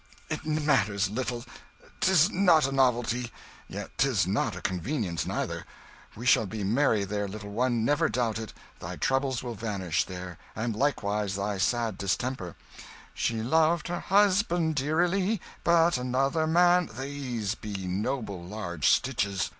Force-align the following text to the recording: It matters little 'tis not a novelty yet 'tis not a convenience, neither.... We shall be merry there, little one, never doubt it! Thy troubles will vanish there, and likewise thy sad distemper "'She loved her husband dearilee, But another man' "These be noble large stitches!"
It 0.31 0.43
matters 0.47 1.11
little 1.11 1.45
'tis 1.99 2.31
not 2.31 2.65
a 2.67 2.71
novelty 2.71 3.31
yet 3.67 3.95
'tis 3.99 4.25
not 4.25 4.55
a 4.55 4.61
convenience, 4.63 5.27
neither.... 5.27 5.63
We 6.15 6.25
shall 6.25 6.47
be 6.47 6.63
merry 6.63 7.03
there, 7.03 7.27
little 7.27 7.51
one, 7.51 7.85
never 7.85 8.09
doubt 8.09 8.39
it! 8.39 8.51
Thy 8.79 8.95
troubles 8.95 9.43
will 9.43 9.53
vanish 9.53 10.05
there, 10.05 10.39
and 10.55 10.75
likewise 10.75 11.35
thy 11.35 11.59
sad 11.59 11.99
distemper 11.99 12.55
"'She 13.13 13.43
loved 13.43 13.89
her 13.89 13.99
husband 13.99 14.75
dearilee, 14.75 15.39
But 15.63 15.99
another 15.99 16.47
man' 16.47 16.89
"These 16.97 17.53
be 17.53 17.85
noble 17.85 18.43
large 18.43 18.89
stitches!" 18.89 19.49